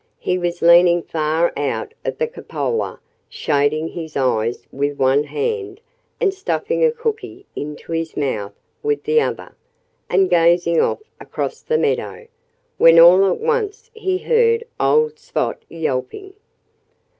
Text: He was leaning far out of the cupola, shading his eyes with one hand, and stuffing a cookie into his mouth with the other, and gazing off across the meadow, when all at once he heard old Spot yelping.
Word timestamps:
He 0.17 0.39
was 0.39 0.63
leaning 0.63 1.03
far 1.03 1.53
out 1.55 1.93
of 2.03 2.17
the 2.17 2.25
cupola, 2.25 2.99
shading 3.29 3.89
his 3.89 4.17
eyes 4.17 4.65
with 4.71 4.97
one 4.97 5.25
hand, 5.25 5.79
and 6.19 6.33
stuffing 6.33 6.83
a 6.83 6.91
cookie 6.91 7.45
into 7.55 7.91
his 7.91 8.17
mouth 8.17 8.53
with 8.81 9.03
the 9.03 9.21
other, 9.21 9.55
and 10.09 10.27
gazing 10.27 10.81
off 10.81 11.03
across 11.19 11.61
the 11.61 11.77
meadow, 11.77 12.25
when 12.79 12.97
all 12.97 13.29
at 13.29 13.39
once 13.39 13.91
he 13.93 14.17
heard 14.17 14.63
old 14.79 15.19
Spot 15.19 15.61
yelping. 15.69 16.33